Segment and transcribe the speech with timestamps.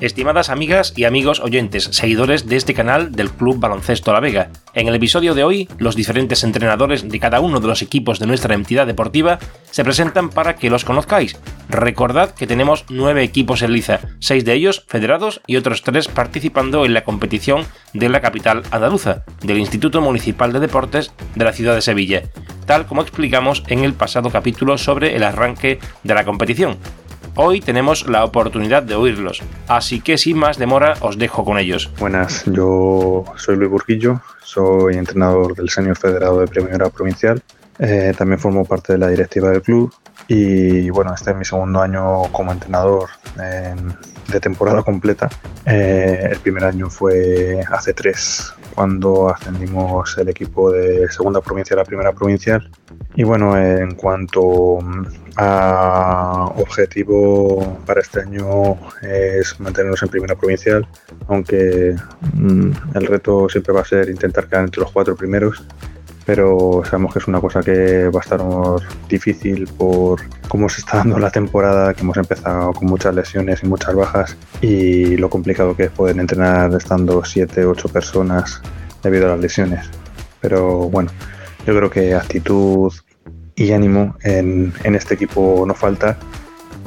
[0.00, 4.86] Estimadas amigas y amigos oyentes, seguidores de este canal del Club Baloncesto La Vega, en
[4.86, 8.54] el episodio de hoy, los diferentes entrenadores de cada uno de los equipos de nuestra
[8.54, 9.40] entidad deportiva
[9.72, 11.36] se presentan para que los conozcáis.
[11.68, 16.86] Recordad que tenemos nueve equipos en liza, seis de ellos federados y otros tres participando
[16.86, 21.74] en la competición de la capital andaluza, del Instituto Municipal de Deportes de la ciudad
[21.74, 22.22] de Sevilla,
[22.66, 26.78] tal como explicamos en el pasado capítulo sobre el arranque de la competición.
[27.40, 31.88] Hoy tenemos la oportunidad de oírlos, así que sin más demora os dejo con ellos.
[32.00, 37.40] Buenas, yo soy Luis Burguillo, soy entrenador del Senior Federado de Primera Provincial.
[37.78, 39.94] Eh, también formo parte de la directiva del club
[40.26, 45.28] y bueno, este es mi segundo año como entrenador de temporada completa.
[45.64, 51.78] Eh, el primer año fue hace tres, cuando ascendimos el equipo de segunda provincia a
[51.78, 52.68] la primera provincial.
[53.14, 54.80] Y bueno, en cuanto
[55.38, 60.86] a objetivo para este año es mantenernos en primera provincial,
[61.28, 61.94] aunque
[62.34, 65.64] mm, el reto siempre va a ser intentar quedar entre los cuatro primeros
[66.28, 68.42] pero sabemos que es una cosa que va a estar
[69.08, 73.66] difícil por cómo se está dando la temporada, que hemos empezado con muchas lesiones y
[73.66, 78.60] muchas bajas y lo complicado que es poder entrenar estando 7, 8 personas
[79.02, 79.88] debido a las lesiones.
[80.42, 81.10] Pero bueno,
[81.66, 82.92] yo creo que actitud
[83.58, 86.16] y ánimo en, en este equipo no falta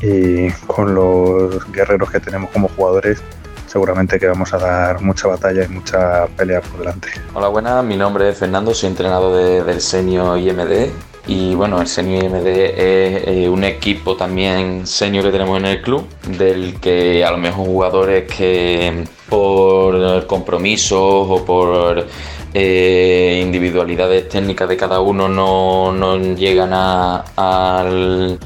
[0.01, 3.21] y con los guerreros que tenemos como jugadores
[3.67, 7.07] seguramente que vamos a dar mucha batalla y mucha pelea por delante.
[7.33, 10.89] Hola, buenas, mi nombre es Fernando, soy entrenador del Senio IMD
[11.27, 15.81] y bueno, el Senio IMD es eh, un equipo también senior que tenemos en el
[15.81, 16.05] club,
[16.37, 22.07] del que a lo mejor jugadores que por compromisos o por
[22.53, 28.39] eh, individualidades técnicas de cada uno no, llegan al,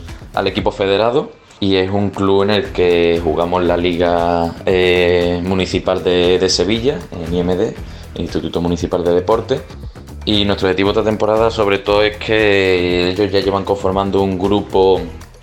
[0.45, 6.47] equipo federado y es un club en el que jugamos la Liga eh, Municipal de,
[6.49, 7.73] Sevilla, en IMD,
[8.15, 9.61] Instituto Municipal de Deporte.
[10.25, 15.01] Y nuestro objetivo esta temporada sobre todo es que ellos ya llevan conformando un grupo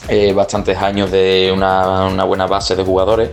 [0.08, 3.30] eh, bastantes años de una, buena base de jugadores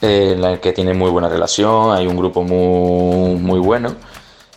[0.00, 3.94] en el que tienen muy buena relación, hay un grupo muy, muy bueno.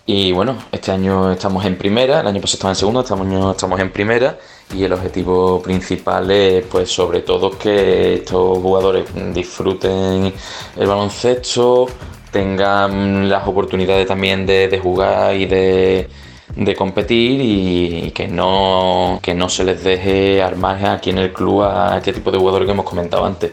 [0.08, 3.52] Y bueno, este año estamos en primera, el año pasado estamos en segundo, este año
[3.52, 4.38] estamos en primera
[4.72, 10.32] y el objetivo principal es pues sobre todo que estos jugadores disfruten
[10.78, 11.88] el baloncesto,
[12.32, 16.08] tengan las oportunidades también de, jugar y de,
[16.78, 21.98] competir y, que no, que no se les deje armar aquí en el club a
[21.98, 23.52] este tipo de jugadores que hemos comentado antes.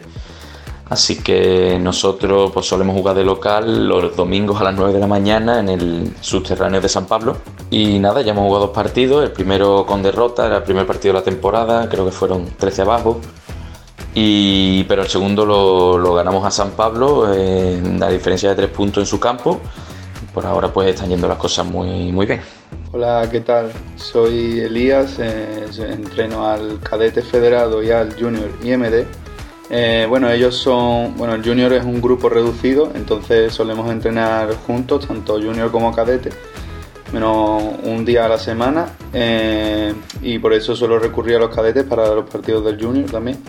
[0.93, 5.07] Así que nosotros pues solemos jugar de local los domingos a las 9 de la
[5.07, 7.37] mañana en el subterráneo de San Pablo.
[7.71, 11.15] Y nada, ya hemos jugado dos partidos, el primero con derrota, era el primer partido
[11.15, 13.19] de la temporada, creo que fueron 13 abajo.
[14.13, 19.07] Y, pero el segundo lo, ganamos a San Pablo la diferencia de tres puntos en
[19.07, 19.59] su campo.
[20.31, 22.41] Por ahora pues están yendo las cosas muy, muy bien.
[22.91, 23.71] Hola, ¿qué tal?
[23.95, 29.22] Soy Elías, eh, entreno al cadete federado y al junior IMD
[29.75, 35.07] eh, bueno, ellos son, bueno, el junior es un grupo reducido, entonces solemos entrenar juntos,
[35.07, 36.29] tanto junior como cadete,
[37.11, 41.85] menos un día a la semana, eh, y por eso suelo recurrir a los cadetes
[41.85, 43.39] para los partidos del junior también.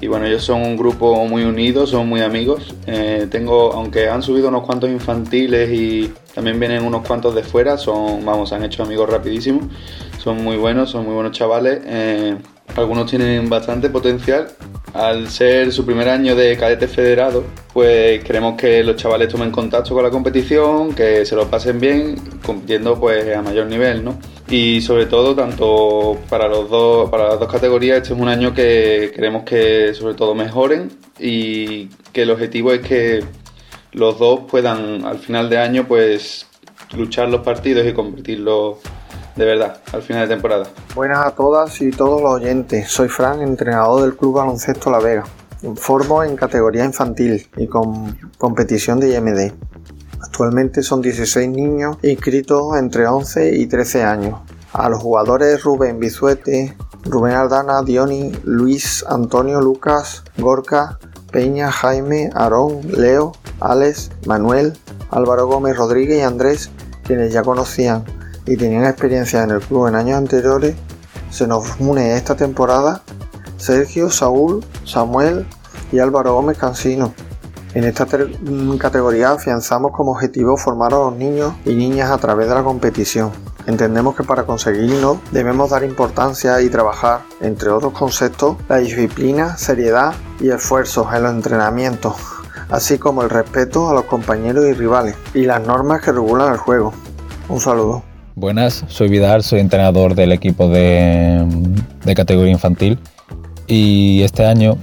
[0.00, 2.72] Y bueno, ellos son un grupo muy unido, son muy amigos.
[2.86, 7.76] Eh, tengo, aunque han subido unos cuantos infantiles y también vienen unos cuantos de fuera,
[7.76, 9.64] son, vamos, han hecho amigos rapidísimos.
[10.22, 11.80] Son muy buenos, son muy buenos chavales.
[12.76, 14.48] Algunos tienen bastante potencial
[14.94, 19.94] al ser su primer año de cadete federado, pues queremos que los chavales tomen contacto
[19.94, 24.18] con la competición, que se lo pasen bien, compitiendo pues a mayor nivel, ¿no?
[24.48, 28.52] Y sobre todo, tanto para los dos, para las dos categorías, este es un año
[28.52, 33.22] que queremos que sobre todo mejoren y que el objetivo es que
[33.92, 36.46] los dos puedan al final de año pues
[36.96, 38.78] luchar los partidos y competirlos
[39.36, 40.66] de verdad, al final de temporada.
[40.94, 42.88] Buenas a todas y todos los oyentes.
[42.88, 45.24] Soy Fran, entrenador del Club Baloncesto La Vega.
[45.62, 49.52] Informo en categoría infantil y con competición de IMD.
[50.22, 54.40] Actualmente son 16 niños inscritos entre 11 y 13 años.
[54.72, 60.98] A los jugadores Rubén Bizuete, Rubén Aldana, Dioni, Luis, Antonio, Lucas, Gorka,
[61.32, 64.76] Peña, Jaime, Aarón, Leo, Alex, Manuel,
[65.10, 66.70] Álvaro Gómez Rodríguez y Andrés,
[67.04, 68.04] quienes ya conocían
[68.50, 70.74] y tenían experiencia en el club en años anteriores,
[71.30, 73.00] se nos une esta temporada
[73.58, 75.46] Sergio, Saúl, Samuel
[75.92, 77.14] y Álvaro Gómez Cansino.
[77.74, 78.08] En esta
[78.78, 83.30] categoría afianzamos como objetivo formar a los niños y niñas a través de la competición.
[83.68, 90.12] Entendemos que para conseguirlo debemos dar importancia y trabajar, entre otros conceptos, la disciplina, seriedad
[90.40, 92.16] y esfuerzos en los entrenamientos,
[92.68, 96.58] así como el respeto a los compañeros y rivales y las normas que regulan el
[96.58, 96.92] juego.
[97.48, 98.09] Un saludo.
[98.40, 101.46] Buenas, soy Vidal, soy entrenador del equipo de,
[102.16, 102.98] categoría infantil
[103.66, 104.78] y este año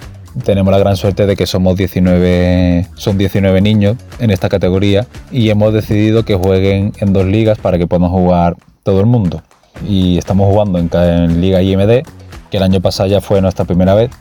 [0.45, 5.49] tenemos la gran suerte de que somos 19, son 19 niños en esta categoría y
[5.49, 9.41] hemos decidido que jueguen en dos ligas para que puedan jugar todo el mundo.
[9.89, 12.05] Y estamos jugando en, Liga IMD,
[12.51, 14.11] que el año pasado ya fue nuestra primera vez,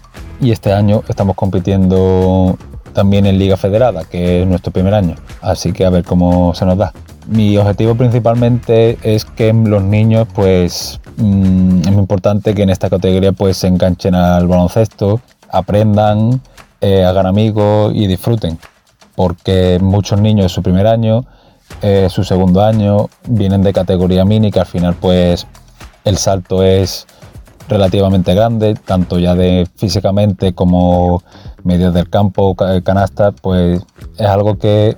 [0.41, 2.57] y este año estamos compitiendo
[2.97, 5.17] también en Liga Federada, que es nuestro primer año.
[5.43, 6.95] Así que a ver cómo se nos da.
[7.29, 12.89] Mi objetivo principalmente es que los niños, pues, mm, es muy importante que en esta
[12.89, 15.21] categoría pues se enganchen al baloncesto,
[15.51, 16.41] aprendan,
[16.81, 18.59] eh, hagan amigos y disfruten.
[19.15, 21.27] Porque muchos niños su primer año,
[21.83, 25.47] eh, su segundo año, vienen de categoría mini, que al final pues
[26.05, 27.07] el salto es
[27.69, 31.23] relativamente grande, tanto ya de físicamente como
[31.67, 32.55] medios del campo,
[32.85, 33.83] canasta, pues
[34.17, 34.97] es algo que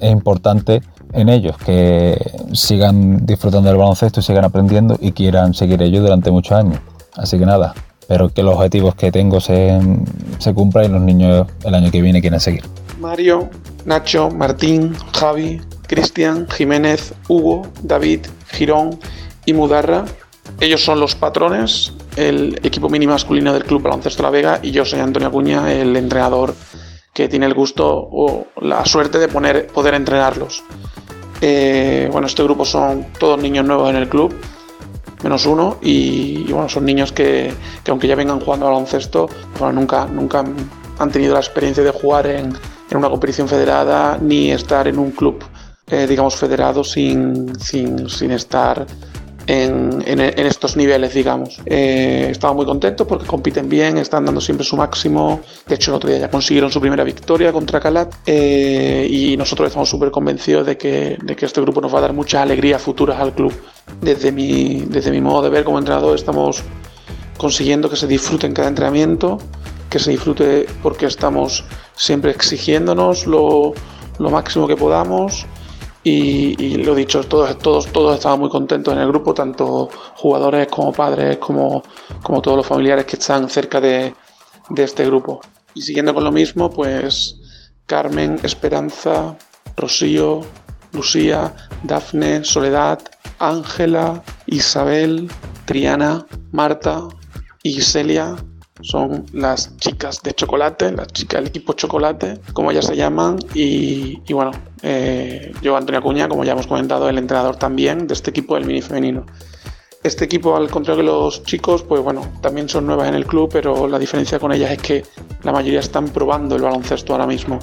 [0.00, 0.82] es importante
[1.12, 2.18] en ellos, que
[2.52, 6.78] sigan disfrutando del baloncesto sigan aprendiendo y quieran seguir ellos durante muchos años.
[7.16, 7.74] Así que nada,
[8.06, 9.78] pero que los objetivos que tengo se,
[10.38, 12.64] se cumplan y los niños el año que viene quieran seguir.
[13.00, 13.48] Mario,
[13.84, 18.98] Nacho, Martín, Javi, Cristian, Jiménez, Hugo, David, Girón
[19.46, 20.04] y Mudarra.
[20.60, 24.84] Ellos son los patrones, el equipo mini masculino del Club Baloncesto La Vega y yo
[24.84, 26.54] soy Antonio Acuña, el entrenador
[27.14, 30.64] que tiene el gusto o la suerte de poner, poder entrenarlos.
[31.40, 34.34] Eh, bueno, este grupo son todos niños nuevos en el club
[35.22, 37.52] menos uno y, bueno, son niños que,
[37.88, 39.28] aunque ya vengan jugando al baloncesto,
[39.58, 40.44] bueno, nunca, nunca
[40.98, 42.52] han tenido la experiencia de jugar en,
[42.92, 45.44] una competición federada ni estar en un club,
[45.86, 48.86] eh, digamos, federado sin, sin, sin estar
[49.48, 51.60] en, estos niveles, digamos.
[51.64, 55.40] Eh, estaba muy contento porque compiten bien, están dando siempre su máximo.
[55.66, 59.68] De hecho, el otro día ya consiguieron su primera victoria contra Calat eh, y nosotros
[59.68, 62.82] estamos súper convencidos de que, de que este grupo nos va a dar muchas alegrías
[62.82, 63.54] futuras al club.
[64.02, 66.62] Desde mi, desde mi modo de ver como entrenador, estamos
[67.38, 69.38] consiguiendo que se disfrute en cada entrenamiento,
[69.88, 71.64] que se disfrute porque estamos
[71.96, 73.72] siempre exigiéndonos lo,
[74.18, 75.46] lo máximo que podamos
[76.02, 80.92] y, lo dicho, todos, todos, todos estaban muy contentos en el grupo, tanto jugadores como
[80.92, 81.82] padres, como,
[82.22, 84.14] como todos los familiares que están cerca de,
[84.70, 85.40] de este grupo.
[85.74, 87.36] Y siguiendo con lo mismo, pues
[87.86, 89.36] Carmen, Esperanza,
[89.76, 90.40] Rocío,
[90.92, 93.00] Lucía, Dafne, Soledad,
[93.38, 95.30] Ángela, Isabel,
[95.66, 97.02] Triana, Marta
[97.62, 98.36] y Celia
[98.80, 103.38] son las chicas de chocolate, las chicas del equipo chocolate, como ellas se llaman.
[103.54, 104.52] Y, bueno,
[104.82, 108.66] eh, yo, Antonio Acuña, como ya hemos comentado, el entrenador también de este equipo del
[108.66, 109.26] mini femenino.
[110.02, 113.50] Este equipo, al contrario que los chicos, pues bueno, también son nuevas en el club,
[113.52, 115.04] pero la diferencia con ellas es que
[115.42, 117.58] la mayoría están probando el baloncesto ahora mismo.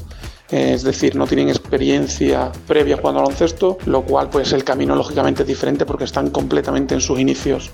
[0.52, 5.48] Es decir, no tienen experiencia previa jugando baloncesto, lo cual pues el camino lógicamente es
[5.48, 7.72] diferente porque están completamente en sus inicios.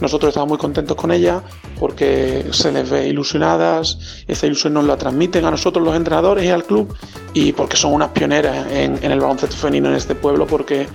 [0.00, 1.42] Nosotros estamos muy contentos con ella
[1.78, 6.48] porque se les ve ilusionadas, esa ilusión nos la transmiten a nosotros los entrenadores y
[6.48, 6.94] al club
[7.32, 10.86] y porque son unas pioneras en, el baloncesto femenino en este pueblo porque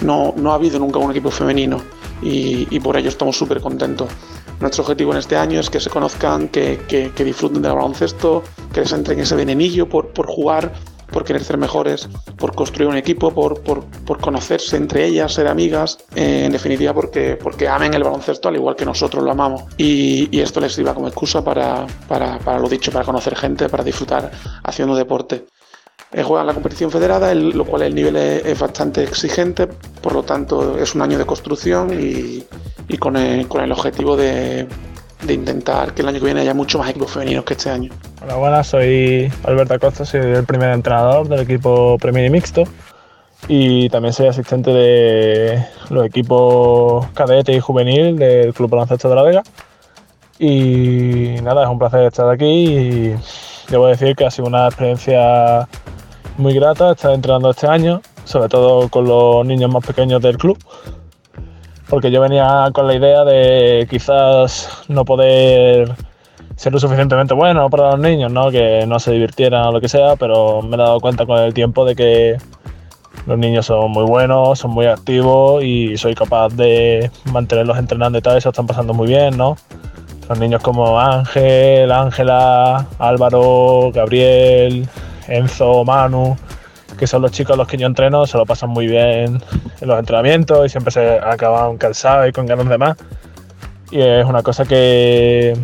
[0.00, 1.80] no, no ha habido nunca un equipo femenino
[2.22, 4.08] y, por ello estamos súper contentos.
[4.60, 8.80] Nuestro objetivo en este año es que se conozcan, que, que, disfruten del baloncesto, que
[8.80, 10.72] les entren ese venenillo por, por jugar,
[11.12, 15.46] por querer ser mejores, por construir un equipo, por, por, por conocerse entre ellas, ser
[15.46, 19.64] amigas, eh, en definitiva porque, porque amen el baloncesto al igual que nosotros lo amamos.
[19.76, 23.68] Y, y esto les sirva como excusa para, para, para, lo dicho, para conocer gente,
[23.68, 24.30] para disfrutar
[24.64, 25.44] haciendo deporte.
[26.12, 30.76] Eh, juegan la competición federada, lo cual el nivel es, bastante exigente, por lo tanto
[30.76, 32.44] es un año de construcción y,
[32.88, 34.66] y con, el, con el objetivo de,
[35.22, 37.90] de intentar que el año que viene haya mucho más equipos femeninos que este año.
[38.22, 42.62] Hola, buenas, soy Alberto Acosta, soy el primer entrenador del equipo Premier Mixto
[43.48, 49.22] y también soy asistente de los equipos cadete y juvenil del Club Baloncesto de la
[49.22, 49.42] Vega.
[50.38, 53.16] Y nada, es un placer estar aquí y
[53.68, 55.66] debo decir que ha sido una experiencia
[56.38, 60.56] muy grata estar entrenando este año, sobre todo con los niños más pequeños del club
[61.88, 65.94] porque yo venía con la idea de quizás no poder
[66.56, 68.50] ser lo suficientemente bueno para los niños, ¿no?
[68.50, 71.54] que no se divirtieran o lo que sea, pero me he dado cuenta con el
[71.54, 72.36] tiempo de que
[73.26, 78.22] los niños son muy buenos, son muy activos y soy capaz de mantenerlos entrenando y
[78.22, 79.56] tal, eso están pasando muy bien, ¿no?
[80.26, 84.88] Son niños como Ángel, Ángela, Álvaro, Gabriel,
[85.28, 86.36] Enzo, Manu,
[86.98, 89.42] que son los chicos a los que yo entreno, se lo pasan muy bien
[89.80, 92.96] en los entrenamientos y siempre se acaban cansados y con ganas de más.
[93.90, 95.56] Y es una cosa que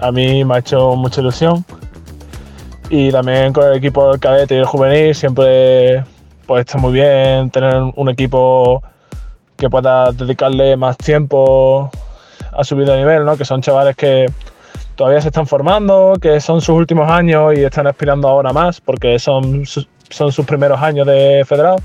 [0.00, 1.64] a mí me ha hecho mucha ilusión
[2.88, 6.04] Y también con el equipo del cadete y el juvenil siempre
[6.46, 8.82] pues está muy bien tener un equipo
[9.56, 11.90] que pueda dedicarle más tiempo
[12.52, 13.36] a subir de nivel, ¿no?
[13.36, 14.26] Que son chavales que
[14.96, 19.18] todavía se están formando, que son sus últimos años y están aspirando ahora más porque
[19.18, 21.76] son, son sus primeros años de federado.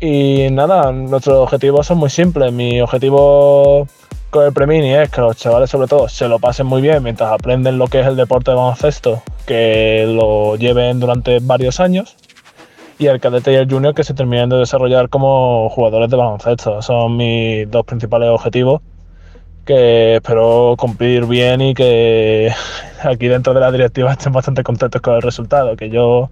[0.00, 2.52] Y nada, nuestros objetivos son muy simples.
[2.52, 3.86] Mi objetivo
[4.30, 7.32] con el Premini es que los chavales sobre todo se lo pasen muy bien mientras
[7.32, 12.16] aprenden lo que es el deporte de baloncesto, que lo lleven durante varios años.
[12.98, 16.82] Y el cadete y el junior que se terminen de desarrollar como jugadores de baloncesto.
[16.82, 18.82] Son mis dos principales objetivos
[19.64, 22.50] que espero cumplir bien y que
[23.02, 26.30] aquí dentro de la directiva estén bastante contentos con el resultado, que yo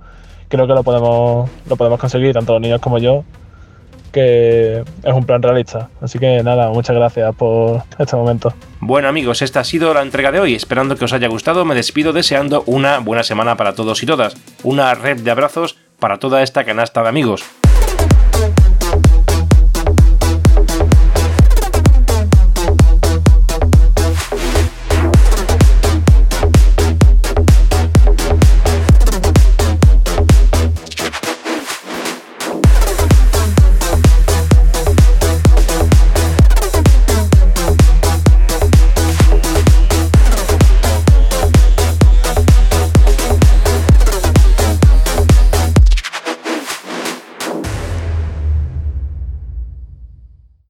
[0.48, 3.24] creo que lo podemos, lo podemos conseguir, tanto los niños como yo,
[4.12, 5.88] que es un plan realista.
[6.00, 8.52] Así que nada, muchas gracias por este momento.
[8.80, 10.54] Bueno amigos, esta ha sido la entrega de hoy.
[10.54, 14.36] Esperando que os haya gustado, me despido deseando una buena semana para todos y todas.
[14.62, 17.44] Una red de abrazos para toda esta canasta de amigos.